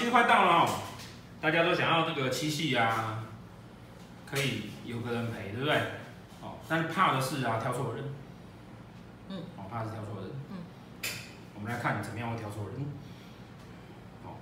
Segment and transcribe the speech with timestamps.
[0.00, 0.68] 其实快到了哦，
[1.42, 3.22] 大家都想要这个七夕啊，
[4.24, 5.76] 可以有个人陪，对不对？
[6.40, 8.04] 哦，但是怕的是啊，挑错人。
[9.28, 9.42] 嗯。
[9.58, 10.30] 哦，怕是挑错人。
[10.48, 10.56] 嗯。
[11.54, 12.86] 我们来看怎么样会挑错人。
[14.24, 14.38] 好。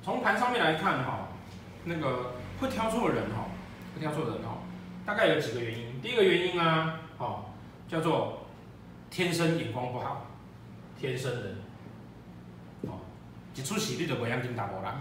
[0.00, 1.34] 从盘上面来看哈、哦，
[1.82, 3.50] 那个会挑错人哈、哦，
[3.96, 4.62] 会挑错人哈、哦，
[5.04, 6.00] 大概有几个原因。
[6.00, 7.46] 第一个原因啊，哦，
[7.88, 8.46] 叫做
[9.10, 10.24] 天生眼光不好，
[10.96, 11.56] 天生人。
[13.58, 14.92] 一出戏你就袂晓盯大无人，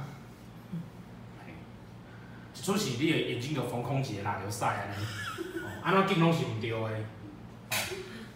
[2.55, 4.95] 一出戏你的眼睛就缝空结啦，就晒安尼，
[5.61, 6.89] 哦，安怎镜拢是唔对的，哦，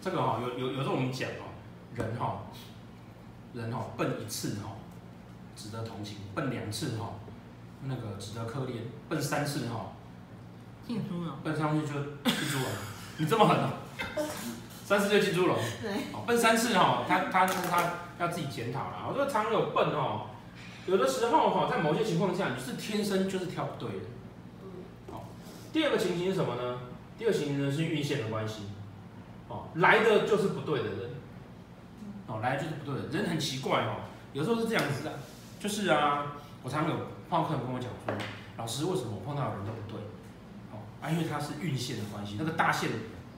[0.00, 1.50] 这个哈、哦、有有有时候我们讲哦，
[1.96, 2.38] 人哈、哦，
[3.52, 4.76] 人哈、哦、笨一次哈、哦，
[5.56, 7.14] 值得同情；笨两次哈、哦，
[7.82, 8.74] 那个值得可怜；
[9.08, 9.90] 笨三次哈，
[10.86, 12.68] 进猪笼，笨上去就进猪笼，
[13.16, 13.72] 你这么狠啊？
[14.86, 17.46] 三次就进猪笼，对，哦，笨三次哈，他他他。
[17.46, 19.04] 他他要自己检讨啦。
[19.08, 20.26] 我说常有笨哦，
[20.86, 24.06] 有的时候哈，在某些情况下，你是天生就是跳不对的。
[25.10, 25.24] 好，
[25.72, 26.78] 第二个情形是什么呢？
[27.18, 28.62] 第二个情形呢是运线的关系。
[29.48, 31.10] 哦，来的就是不对的人。
[32.28, 33.96] 哦，来的就是不对的人，很奇怪哦。
[34.32, 35.18] 有时候是这样子的，
[35.58, 36.96] 就是啊，我常常有
[37.28, 38.14] 碰到客人跟我讲说，
[38.56, 39.98] 老师为什么我碰到的人都不对？
[40.70, 42.88] 哦，啊，因为他是运线的关系，那个大线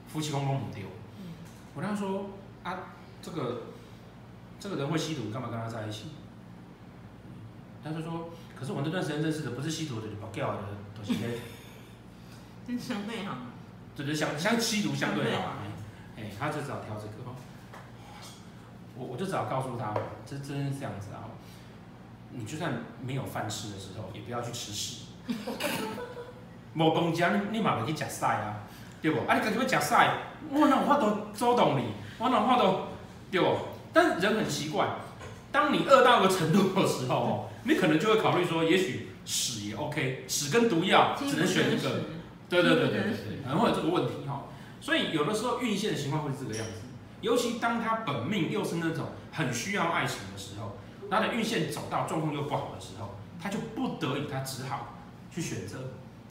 [0.07, 0.85] 夫妻宫都不丢。
[1.73, 2.29] 我跟他说
[2.61, 3.63] 啊，这个。
[4.59, 6.11] 这个人会吸毒，干嘛跟他在一起？
[7.83, 10.59] 他就说：“可是我那段时间认识的不是吸毒的，就不叫的，
[10.97, 11.39] 都是些，
[12.65, 13.35] 真相对好。
[13.95, 15.57] 对对，相相吸毒相对好啊。
[16.17, 17.13] 哎，他就只好挑这个。
[18.97, 19.93] 我我就只好告诉他，
[20.25, 21.29] 这真是这样子啊。
[22.31, 22.73] 你就算
[23.05, 25.05] 没有饭吃的时候，也不要去吃屎。
[26.73, 28.63] 某公家，你你嘛袂去食屎啊，
[29.01, 29.29] 对不？
[29.29, 29.95] 啊，你家己要食屎，
[30.49, 31.91] 我哪有法度阻挡你？
[32.17, 32.79] 我哪有法度，
[33.29, 33.74] 对不？
[33.95, 34.89] 但人很奇怪，
[35.53, 42.01] 当你饿到一个程度的时候哦， 你可能就会考虑说，也许屎也 OK，屎跟毒药只能选一个。
[42.49, 44.43] 对对对对对对，可能会有这个问题哈。
[44.81, 46.81] 所以有的时候运线的情况会是这个样子，
[47.21, 50.75] 尤其当他本命又是那种很需要爱情的时候，
[51.09, 54.93] 他的运线走到状况又不好的时候，他就不得已，他只好
[55.33, 55.77] 去选择。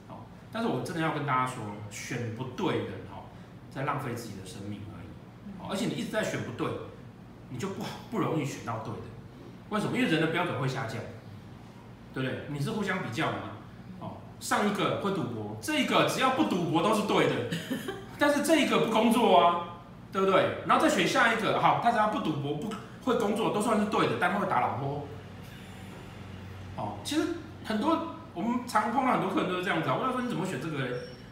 [0.08, 3.24] 哦，但是我真的要跟大家说，选不对的哈，
[3.74, 5.08] 在浪费自己的生命而已。
[5.58, 6.70] 哦，而且你一直在选不对。
[7.50, 9.00] 你就不好不容易选到对的，
[9.70, 9.96] 为什么？
[9.96, 10.96] 因为人的标准会下降，
[12.12, 12.40] 对不对？
[12.48, 13.38] 你是互相比较嘛。
[14.00, 17.56] 哦，上一个会赌博，这一个只要不赌博都是对的，
[18.18, 19.80] 但是这一个不工作啊，
[20.12, 20.58] 对不对？
[20.66, 22.70] 然后再选下一个，好，他只要不赌博不
[23.04, 25.06] 会工作都算是对的，但他会打老婆。
[26.76, 27.22] 哦，其实
[27.64, 29.96] 很多我们常碰到很多客人都是这样子啊。
[30.00, 30.78] 我要说你怎么选这个？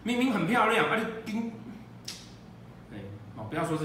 [0.05, 1.53] 明明很漂亮，而且盯，
[2.93, 2.99] 哎，
[3.37, 3.85] 哦，不要说是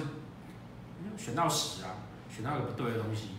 [1.15, 1.93] 选到屎啊。
[2.37, 3.29] 选到一个不对的东西，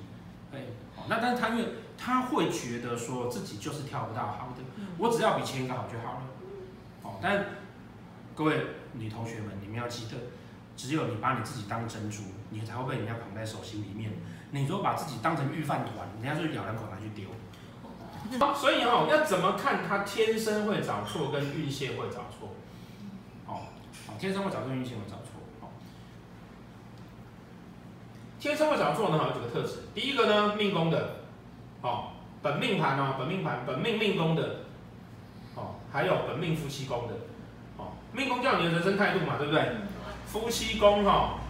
[0.52, 0.58] 哎，
[0.96, 4.64] 好，那但是他因为他会觉得说自己就是跳不到好的，
[4.98, 6.22] 我只要比前一个好就好了，
[7.04, 7.44] 哦，但
[8.34, 10.16] 各位女同学们，你们要记得，
[10.76, 14.10] 只有你把你自己当珍珠，你才会被人家捧在手心里面。
[14.50, 17.28] 你如果把自己当成御饭团，人家就咬两口拿去丢。
[18.40, 22.54] 好，所以哦，要怎么看他天生会找错跟运线会找错？
[23.46, 23.68] 哦，
[24.06, 25.37] 好，天生会找错，运线会找错。
[28.40, 29.80] 天生会找错呢，有几个特质。
[29.94, 31.16] 第一个呢，命宫的，
[31.82, 34.60] 哦，本命盘哦，本命盘，本命命宫的，
[35.56, 37.14] 哦，还有本命夫妻宫的，
[37.76, 39.72] 哦，命宫叫你的人生态度嘛，对不对？
[40.26, 41.40] 夫妻宫哈、哦，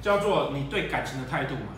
[0.00, 1.72] 叫做你对感情的态度嘛，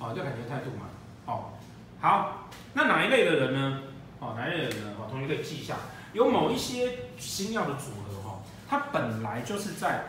[0.00, 0.86] 哦，对感情的态度嘛，
[1.26, 1.52] 哦，
[2.00, 3.82] 好，那哪一类的人呢？
[4.18, 4.94] 哦，哪一类的人呢？
[4.98, 5.76] 哦，同学可以记一下，
[6.12, 10.06] 有某一些星曜的组合哈，它本来就是在，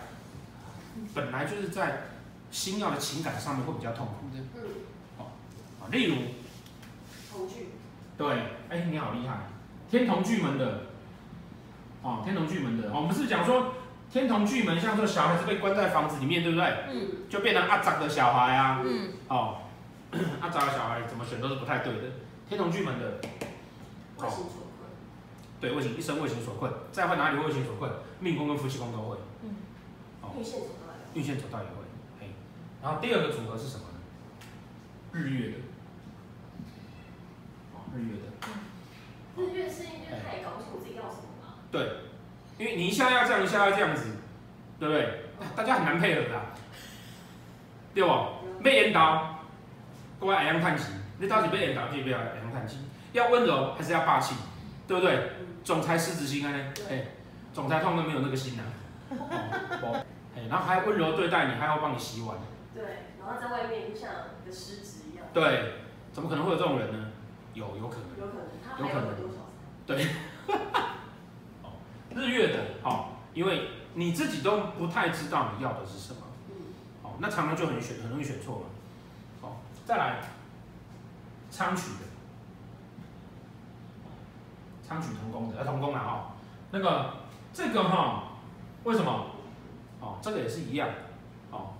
[1.13, 2.01] 本来就是在。
[2.51, 4.35] 星曜的情感上面会比较痛苦。
[4.35, 4.61] 的，嗯，
[5.19, 6.15] 哦，例如。
[7.31, 7.69] 同聚，
[8.17, 8.27] 对，
[8.69, 9.47] 哎、欸，你好厉害，
[9.91, 10.85] 天同巨门的，
[12.01, 13.73] 哦，天同巨门的，哦，我们是讲说
[14.11, 16.65] 天同巨门，像这个小孩子被关在房子里面，对不对？
[16.89, 19.57] 嗯，就变成阿杂的小孩啊，嗯，哦，
[20.41, 22.03] 阿杂的小孩怎么选都是不太对的，
[22.49, 23.19] 天同巨门的，
[24.17, 24.89] 为情所困，
[25.61, 27.91] 对，为情一生为情所困，再会哪里为情所困？
[28.19, 29.57] 命宫跟夫妻宫都会，嗯，
[30.23, 31.86] 哦，运线走到也，运线走到也会。
[32.81, 33.99] 然后第二个组合是什么呢？
[35.11, 35.57] 日月的，
[37.73, 38.21] 哦，日月的。
[39.35, 41.55] 日月是因为太搞不清楚自己要什么吗？
[41.71, 41.81] 对，
[42.57, 44.05] 因为你一下要这样，一下要这样子，
[44.79, 45.23] 对不对？
[45.55, 46.41] 大家很难配合的，
[47.93, 48.63] 对不？
[48.63, 49.43] 被引导，
[50.19, 50.85] 过来爱叹气，
[51.19, 52.77] 你到底被引导，就不要爱叹气，
[53.13, 54.35] 要温柔还是要霸气，
[54.87, 55.31] 对不对？
[55.63, 56.53] 总裁狮子心啊，
[56.89, 57.05] 哎，
[57.53, 58.63] 总裁通常没有那个心呐，
[59.81, 62.37] 哦，哎，然后还温柔对待你，还要帮你洗碗。
[62.73, 62.83] 对，
[63.19, 64.11] 然后在外面就像
[64.45, 65.25] 个狮子一样。
[65.33, 65.73] 对，
[66.13, 67.07] 怎么可能会有这种人呢？
[67.53, 68.09] 有，有可能。
[68.19, 69.35] 有可能，他还有很多小
[69.85, 70.05] 对。
[71.63, 71.71] 哦，
[72.11, 76.21] 日月的，哦，因为你自己都不太知道你要的是什么。
[76.49, 76.55] 嗯。
[77.03, 78.65] 哦，那常常就很选，很容易选错嘛。
[79.41, 79.55] 哦，
[79.85, 80.19] 再来，
[81.49, 82.05] 仓曲的。
[84.87, 86.35] 仓曲同工的，要同宫了哈。
[86.71, 87.13] 那个
[87.51, 88.33] 这个哈，
[88.83, 89.31] 为什么？
[89.99, 90.87] 哦，这个也是一样。
[91.49, 91.73] 哦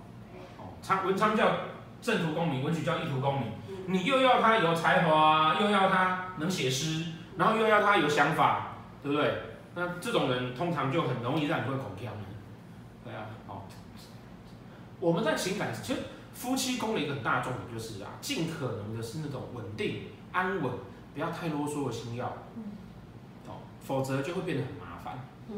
[0.78, 1.52] 哦，仓文昌叫
[2.02, 3.52] 正途功名，文曲叫意途功名。
[3.88, 7.06] 你又要他有才华，又要他能写诗，
[7.38, 9.42] 然后又要他有想法，对不对？
[9.76, 12.12] 那这种人通常就很容易让你会恐跳。
[13.04, 13.62] 对啊，哦。
[15.00, 16.00] 我们在情感，其实
[16.34, 20.72] 夫妻宫的一个很大重点就是啊，尽可能的是那种稳定、安稳，
[21.14, 22.32] 不要太啰嗦的星曜。
[23.80, 25.20] 否则就会变得很麻烦。
[25.50, 25.56] 嗯。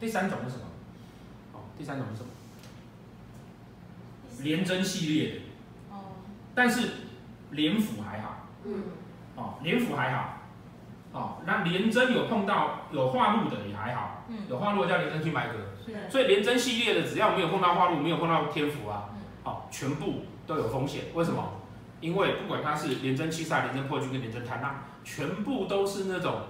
[0.00, 0.62] 第三种是什么？
[1.52, 2.28] 哦，第三种是什么？
[4.42, 5.40] 廉贞系列的。
[5.90, 6.12] 哦。
[6.54, 6.88] 但是
[7.50, 8.48] 廉府还好。
[8.64, 8.82] 嗯。
[9.36, 10.38] 哦，廉府还好。
[11.12, 14.24] 哦，那廉贞有碰到有化禄的也还好。
[14.28, 14.38] 嗯。
[14.48, 15.54] 有化禄叫廉贞金白格。
[15.84, 16.10] 是。
[16.10, 19.10] 所以廉贞系列的只要没有碰到化禄，没有碰到天府啊，
[19.44, 21.04] 哦，全部都有风险。
[21.14, 21.60] 为什么？
[22.00, 26.40] 因为不管他是廉贞七杀、廉贞破军跟廉贞贪狼，全部都是那种。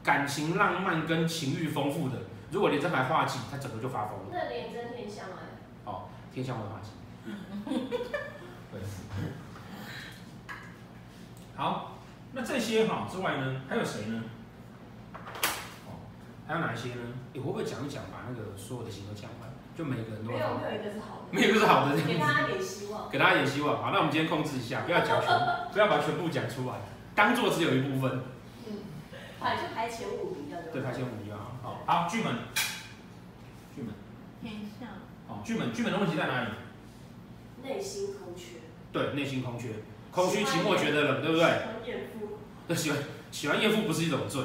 [0.00, 2.14] 感情浪漫跟情欲丰富的，
[2.50, 4.26] 如果廉贞还化忌，他整个就发疯了。
[4.30, 5.58] 那廉贞天相哎？
[5.84, 6.92] 哦，天相会化忌。
[8.72, 8.80] 对。
[11.56, 11.98] 好，
[12.32, 14.22] 那这些哈之外呢，还有谁呢？
[15.86, 16.00] 哦，
[16.46, 17.00] 还有哪一些呢？
[17.32, 19.50] 你、欸、会不会讲一讲，把那个所有的型都讲完？
[19.76, 20.30] 就每个人都。
[20.32, 21.26] 没有，没有一个是好的。
[21.30, 21.96] 没有一个是好的。
[21.96, 23.08] 给大家点希望。
[23.10, 23.82] 给大家点希望。
[23.82, 25.28] 好，那我们今天控制一下，不要讲全，
[25.72, 26.74] 不要把全部讲出来，
[27.14, 28.22] 当做只有一部分。
[28.66, 28.78] 嗯
[29.40, 31.38] 排就排前五名的，对，排前五名啊。
[31.62, 32.34] 好，好，剧本，
[33.76, 33.94] 剧本，
[34.42, 34.86] 天下。
[35.28, 36.48] 哦，巨门，巨门的问题在哪里？
[37.62, 38.58] 内心空缺。
[38.92, 39.68] 对，内心空缺，
[40.10, 41.46] 空虚寂寞觉得冷，对不对？
[41.46, 42.38] 喜欢艳夫。
[42.66, 42.98] 对，喜欢
[43.30, 44.42] 喜欢艳夫不是一种罪。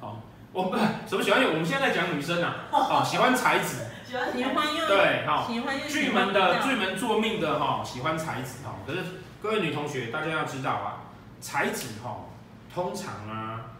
[0.00, 0.22] 好，
[0.52, 1.48] 我们 什么喜欢艳？
[1.48, 2.66] 我们现在在讲女生啊。
[2.72, 3.84] 哦， 喜欢才子。
[4.06, 5.50] 喜欢喜欢又对，好。
[5.50, 8.76] 喜欢巨门的巨门做命的哈，喜欢才子哈。
[8.86, 9.00] 可是
[9.42, 11.04] 各位女同学，大家要知道啊，
[11.40, 12.26] 才子哈，
[12.74, 13.70] 通常啊。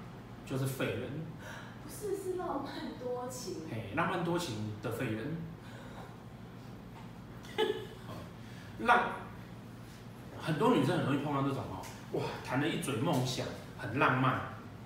[0.46, 1.24] 就是废人，
[1.82, 3.62] 不是，是浪漫多情。
[3.70, 5.38] 嘿，浪漫多情的废人，
[8.80, 9.02] 浪，
[10.40, 11.80] 很多女生很容易碰到这种哦，
[12.12, 13.46] 哇，谈了一嘴梦想，
[13.78, 14.34] 很浪漫，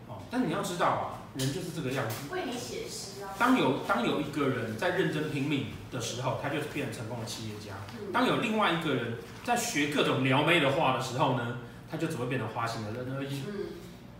[0.06, 1.02] 哦，但你要知道啊，
[1.36, 2.32] 人就是这个样子。
[2.32, 3.30] 为你写诗啊。
[3.38, 7.74] 当有当有一个人在认真拼命的时候，他就变成成功的企业家。
[8.12, 11.58] 当有另外一个人在学各种撩妹的话的时候呢，
[11.90, 13.42] 他就只会变成花心的人而已。
[13.46, 13.54] 嗯，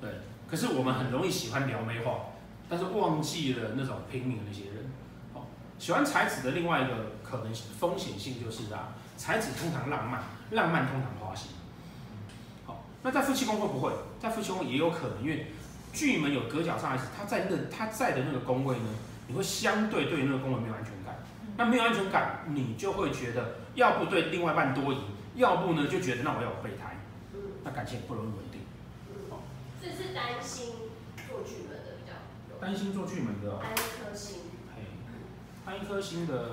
[0.00, 0.10] 对。
[0.50, 2.20] 可是我们很容易喜欢撩妹话，
[2.68, 4.90] 但是忘记了那种拼命的那些人。
[5.34, 5.42] 哦，
[5.78, 10.22] 喜欢才子的另外一个可能风险性就是啊，才子通常浪漫，
[10.52, 11.50] 浪漫通常花心。
[12.64, 13.92] 好，那在夫妻宫会不会？
[14.20, 15.52] 在夫妻宫也有可能，因为
[15.92, 18.86] 巨门有隔角煞害，他在那他在的那个宫位呢，
[19.26, 21.18] 你会相对对那个宫位没有安全感。
[21.56, 24.98] 那没有安全感，你就会觉得要不对另外一半多疑，
[25.34, 26.96] 要不呢就觉得那我要有备胎，
[27.64, 28.60] 那感情也不容易稳定。
[29.82, 30.74] 这是担心
[31.28, 32.14] 做巨门的比较
[32.54, 32.60] 有。
[32.60, 33.58] 担心做巨门的。
[33.60, 34.36] 单一颗星。
[34.74, 34.82] 嘿，
[35.66, 36.50] 单一颗星的。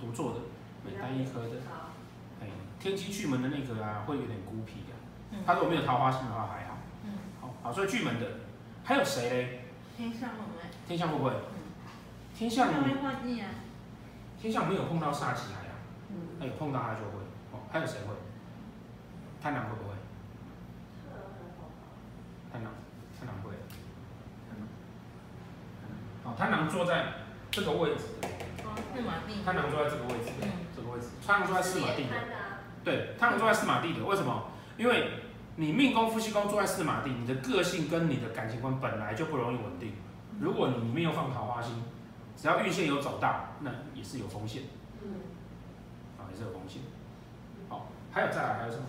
[0.00, 0.40] 独坐的，
[0.84, 1.60] 每单一颗的。
[1.68, 1.90] 好。
[2.40, 2.46] 哎，
[2.78, 4.94] 天机巨门的那个啊，会有点孤僻的。
[5.32, 5.38] 嗯。
[5.46, 6.78] 他如果没有桃花星的话还好。
[7.04, 7.12] 嗯。
[7.40, 8.26] 好，好，所以巨门的
[8.84, 9.64] 还有谁嘞？
[9.96, 10.60] 天象会不会？
[10.86, 11.30] 天象会不会？
[11.30, 11.72] 嗯。
[12.34, 12.68] 天相。
[14.40, 15.74] 天相没有碰到煞气还好。
[16.10, 16.16] 嗯。
[16.38, 17.18] 那有碰到他就会。
[17.52, 18.14] 哦，还有谁会？
[19.42, 19.90] 贪狼会不会？
[22.52, 22.72] 贪狼，
[23.16, 23.52] 贪狼会，
[24.50, 24.66] 贪狼，
[26.24, 27.06] 好，贪狼坐在
[27.50, 28.02] 这个位置，
[28.64, 32.10] 哦，四马地，贪狼坐在这个位置，嗯，这个位置，贪狼坐在四马地的，
[32.82, 34.44] 对，贪狼坐在四马地的，为什么？
[34.76, 35.10] 因为
[35.56, 39.92] 你命宫、夫妻宫坐在四马地，你的个性跟你的感情观本来就不容易稳定。
[40.40, 41.82] 如果你里面又放桃花星，
[42.36, 44.62] 只要运线有走到，那也是有风险，
[45.02, 45.20] 嗯，
[46.18, 46.80] 啊，也是有风险。
[47.68, 48.84] 好，还有再来还有什么？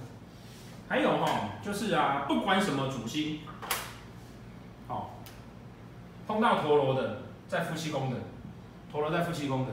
[0.87, 3.39] 还有哈，就是啊，不管什么主星，
[4.87, 5.15] 好，
[6.27, 8.17] 碰到陀螺的，在夫妻宫的，
[8.91, 9.71] 陀螺在夫妻宫的，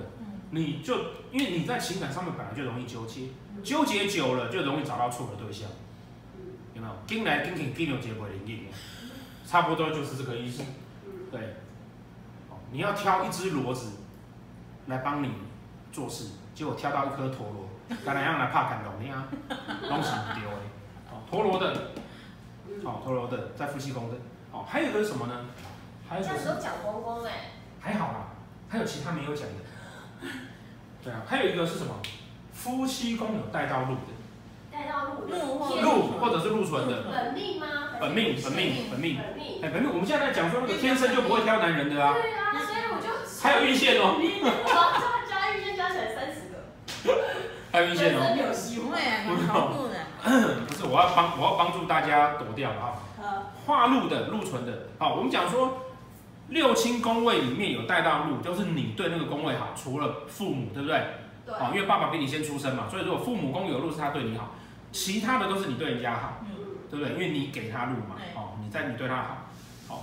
[0.51, 0.97] 你就
[1.31, 3.29] 因为你在情感上面本来就容易纠结，
[3.63, 5.69] 纠结久了就容易找到错的对象，
[6.75, 6.95] 有没有？
[7.07, 8.67] 跟来跟去，跟有结果的应，
[9.47, 10.63] 差不多就是这个意思，
[11.31, 11.57] 对，
[12.71, 13.93] 你要挑一只骡子
[14.87, 15.31] 来帮你
[15.93, 17.69] 做事，结果挑到一颗陀螺，
[18.05, 19.29] 当然要来怕感动你啊，
[19.89, 20.59] 东西不丢的。
[21.31, 21.93] 陀螺的，
[22.85, 24.17] 哦，陀螺的在夫妻宫的，
[24.51, 25.45] 哦，还有一个是什么呢？
[26.09, 26.35] 还有什么？
[26.39, 28.29] 那时候讲光光哎，还好啦，
[28.67, 29.68] 还有其他没有讲的。
[31.05, 31.95] 对啊，还有一个是什么？
[32.53, 34.13] 夫妻宫有带到禄的，
[34.73, 37.67] 带到禄禄或禄或者是禄存的，本命吗？
[38.01, 39.19] 本命本命本命。
[39.19, 39.63] 本命。
[39.63, 43.09] 哎，本命，我们现在在讲说那个天生就不会挑男人的啊，对啊，所以我就
[43.43, 44.19] 还有运线哦，
[44.67, 47.19] 哇，加加运线加起来三十个，
[47.71, 48.37] 还有运线哦。
[48.37, 48.89] 有希望。
[48.89, 49.95] 不会啊，蛮好录的。
[50.67, 52.99] 不是，我要帮我要帮助大家躲掉啊。
[53.21, 53.53] 好。
[53.67, 55.79] 化禄的禄存的，好，我们讲说
[56.49, 61.03] 六亲宫位里面有带到禄，就是你对那个宫位好，除了父母，对不对？
[61.45, 61.55] 对。
[61.55, 64.55] 哦，因为爸爸比你先出生嘛，所以如果父母宫有禄，是他对你好，
[64.91, 66.49] 其他的都是你对人家好，嗯，
[66.91, 67.15] 对不对？
[67.15, 69.37] 因为你给他禄嘛，哦，你在你对他好，
[69.89, 69.95] 哦，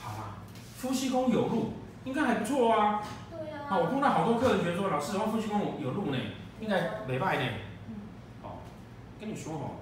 [0.00, 0.36] 好啦，
[0.76, 1.72] 夫妻宫有禄，
[2.04, 3.02] 应该还不错啊。
[3.30, 3.64] 对啊。
[3.70, 6.18] 哦，我碰到好多客人觉得说，老师，我夫妻宫有禄呢，
[6.60, 7.42] 应该没败呢。
[7.88, 7.94] 嗯。
[8.42, 8.58] 哦，
[9.18, 9.80] 跟你说哦，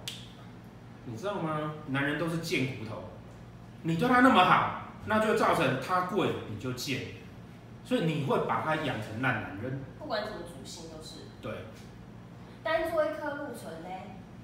[1.06, 1.72] 你知道吗？
[1.88, 3.08] 男人都是贱骨头。
[3.82, 7.00] 你对他那么好，那就造成他贵你就贱，
[7.84, 9.80] 所以你会把他养成烂男人。
[9.98, 11.22] 不管什么主星都是。
[11.40, 11.52] 对。
[12.62, 13.88] 单做一颗禄存呢？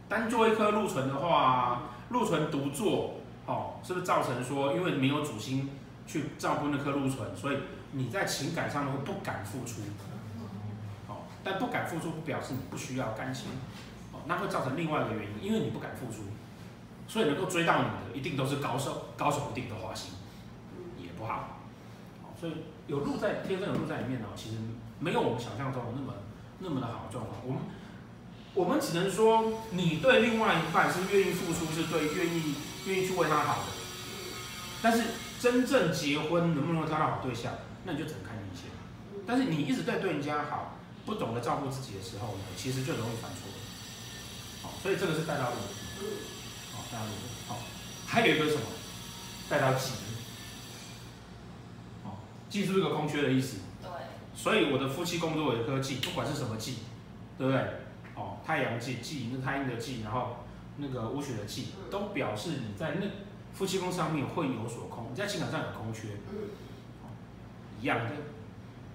[0.08, 5.70] 单做一颗禄存的话，禄存独坐，哦，是不是造成说，因为没有主心
[6.06, 7.58] 去照顾那颗禄存，所以
[7.92, 9.82] 你在情感上会不敢付出。
[11.06, 13.50] 哦，但不敢付出不表示你不需要感情，
[14.12, 16.24] 哦，那会造成另外一个原因，因为你不敢付出。
[17.06, 20.27] 所以能够追到你的，一定都是高手，高手一定都花心，也
[21.18, 21.58] 不好。
[22.38, 22.52] 所以
[22.86, 24.56] 有路在天生有路在里面呢，其实
[25.00, 26.14] 没有我们想象中的那么
[26.60, 27.36] 那么的好状况。
[27.44, 27.62] 我们
[28.54, 32.54] 我们只能说，你对另外一半是愿意付出，是对愿意
[32.86, 33.66] 愿意去为他好的。
[34.80, 35.02] 但是
[35.40, 37.52] 真正结婚能不能找到好对象，
[37.84, 39.22] 那你就只能看运气了。
[39.26, 43.50] 但是你一直在对人家好，不懂得照顾自己的时候呢，其实就容易犯错。
[44.62, 45.56] 好，所以这个是带到路，
[46.72, 46.84] 好。
[46.90, 47.10] 带到路，
[47.48, 47.58] 好，
[48.06, 48.62] 还有一个什么？
[49.48, 49.92] 带到忌。
[52.48, 53.58] 哦，忌是一个空缺的意思？
[53.82, 53.90] 对。
[54.34, 56.78] 所以我的夫妻宫都有一颗忌，不管是什么忌，
[57.36, 57.60] 对不对？
[58.14, 60.38] 哦，太阳忌、忌那太阴的忌，然后
[60.78, 63.06] 那个武曲的忌，都表示你在那
[63.52, 66.08] 夫妻宫上面会有所空，你在情感上有空缺。
[66.30, 66.48] 嗯。
[67.80, 68.10] 一样的，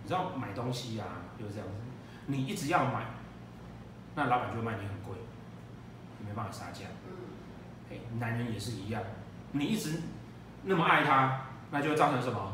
[0.04, 1.74] 你知道买东西呀、啊，就是这样子，
[2.26, 3.06] 你一直要买，
[4.16, 5.16] 那老板就会卖你很贵，
[6.20, 6.86] 你没办法杀价。
[8.20, 9.02] 男人也是一样，
[9.52, 10.02] 你一直
[10.64, 12.53] 那么爱他，那就会造成什么？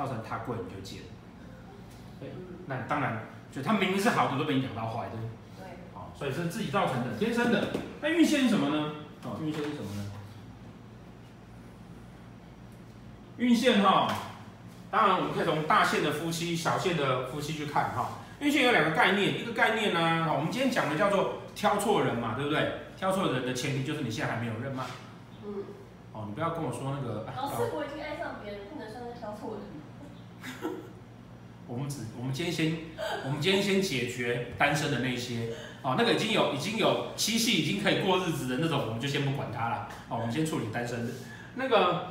[0.00, 1.00] 造成他贵你就贱。
[2.18, 2.30] 对，
[2.64, 3.20] 那当然，
[3.52, 5.16] 就他明明是好的，都被你讲到坏的。
[5.58, 7.68] 对，好，所以是自己造成的，天生的。
[8.00, 8.92] 那运线是什么呢？
[9.24, 10.10] 哦，运线是什么呢？
[13.36, 14.08] 运线哈，
[14.90, 18.20] 当然我们可以从大线的夫妻、小线的夫妻去看哈。
[18.40, 22.72] 运线有两个概念，一个概念呢，我们今天讲的叫做挑错人嘛，对不对？
[22.96, 24.86] 挑错人的前提就是你现在还没有认嘛。
[25.44, 25.64] 嗯。
[26.12, 27.26] 哦，你不要跟我说那个。
[27.36, 29.62] 老师，我已经爱上别人，不能算是挑错人。
[31.66, 32.76] 我们只，我们今天先，
[33.24, 35.50] 我们今天先解决单身的那些。
[35.82, 39.88] 哦，那个已经有已经有七夕已经可以过日子的那种，我们就先不管他了。
[40.10, 41.12] 哦，我们先处理单身的。
[41.54, 42.08] 那个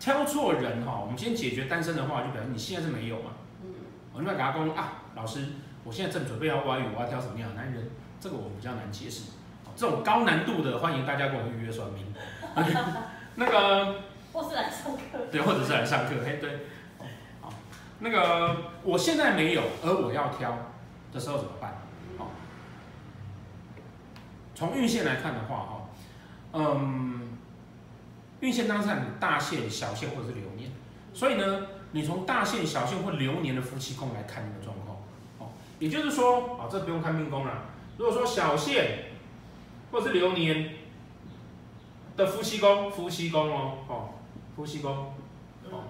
[0.00, 3.30] 挑错人哈，我们先解决单身的话，就表示你现在是没有嘛。
[3.62, 3.70] 嗯。
[4.12, 5.44] 我们要给他讲啊，老师，
[5.84, 7.88] 我现在正准备要外遇，我要挑什么样的男人？
[8.18, 9.30] 这个我比较难解释。
[9.76, 12.04] 这种高难度的，欢迎大家跟我预约算命。
[13.36, 14.00] 那个，
[14.32, 15.26] 或是来上课。
[15.30, 16.16] 对，或者是来上课。
[16.26, 16.66] 嘿，对。
[18.00, 20.56] 那个我现在没有，而我要挑
[21.12, 21.82] 的时候怎么办？
[22.18, 22.30] 好，
[24.54, 25.88] 从运线来看的话，哈，
[26.52, 27.38] 嗯，
[28.40, 30.70] 运线当中有大线、小线或者是流年，
[31.14, 34.96] 所以呢，你从大线、小线或流年的夫妻宫来看这个状况。
[35.38, 37.52] 哦，也就是说，啊，这不用看命宫了。
[37.96, 39.04] 如果说小线。
[39.92, 40.70] 或是流年
[42.16, 44.10] 的夫妻宫，夫妻宫哦，哦，
[44.54, 45.12] 夫妻宫，
[45.68, 45.82] 哦，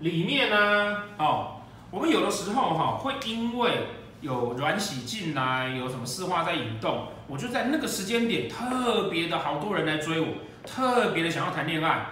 [0.00, 3.86] 里面呢，哦，我们有的时候哈，会因为
[4.20, 10.28] 有软喜进来，有什么四化在引动，我就在那个时间点特别的好多人来追我，
[10.64, 12.06] 特别的想要谈恋爱，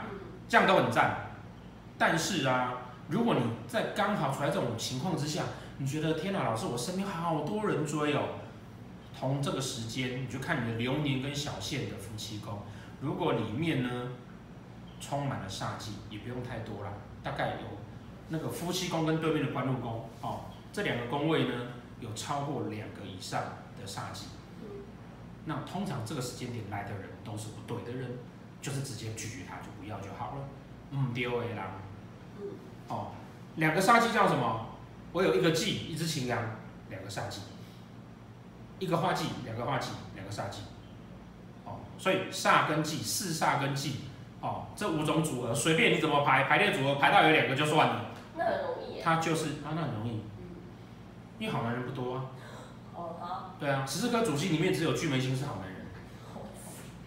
[0.48, 1.32] 这样都很赞。
[1.98, 2.74] 但是啊，
[3.08, 5.44] 如果你在刚好处在这种情况之下，
[5.78, 8.22] 你觉得天哪，老师，我身边好多人追哦。
[9.18, 12.58] 同这个时间，你就看你的流年跟小线的夫妻宫，
[13.00, 13.88] 如果里面呢
[15.00, 17.78] 充满了煞气，也不用太多了，大概有
[18.28, 21.54] 那个夫妻宫跟对面的官禄宫，哦，这两个宫位呢
[22.00, 23.42] 有超过两个以上
[23.78, 24.26] 的煞气，
[25.44, 28.18] 那通常这个时间点来的人都是不对的人，
[28.60, 30.48] 就是直接拒绝他，就不要就好了。
[30.90, 31.72] 嗯，丢 A 啦，
[32.88, 33.12] 哦，
[33.56, 34.66] 两个煞气叫什么？
[35.12, 36.38] 我有一个忌，一只擎羊，
[36.88, 37.40] 两个煞气。
[38.78, 40.60] 一个化忌，两个化忌，两个煞气，
[41.64, 44.00] 哦，所以煞跟忌，四煞跟忌，
[44.40, 48.06] 哦，这五种组合随便你怎么排，排列组合排到有两个就算了。
[48.36, 49.02] 那很容易耶。
[49.02, 50.22] 他就是啊，那很容易，
[51.38, 52.24] 因为好男人不多啊。
[52.94, 53.54] 哦好。
[53.58, 55.86] 对啊，十四颗主星里面只有巨门星是好男人。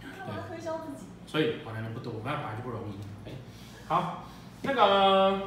[0.02, 1.06] 干嘛推销自己？
[1.28, 3.30] 所以好男人不多，那本来就不容易。
[3.30, 3.32] 哎，
[3.88, 4.24] 好，
[4.64, 5.42] 那个，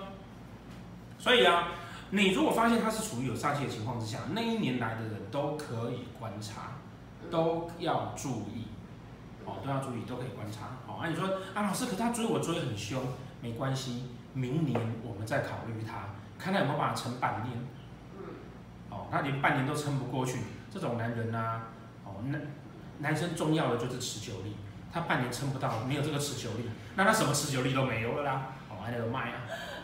[1.18, 1.68] 所以啊，
[2.10, 6.78] 你如果发现他是处于有煞气的情况之下，那一年来的人都可以观察，
[7.30, 8.66] 都要注意，
[9.44, 10.78] 哦，都要注意，都可以观察。
[10.86, 13.02] 好，啊，你说啊，老师，可他追我追很凶，
[13.40, 17.56] 没关系，明年我们再考虑他，看他有没有办法撑半年。
[18.90, 20.38] 哦，他连半年都撑不过去，
[20.70, 21.68] 这种男人啊，
[22.04, 22.40] 哦，男
[22.98, 24.56] 男生重要的就是持久力。
[24.94, 29.40] 他半年撑不到，没有这个持久力，那他什么持久力都没有了啦，哦，还有卖啊，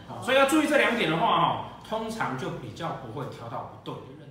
[0.06, 4.27] 哦，所以要注意这两点的话，哈，通常就比较不会挑到不对的人。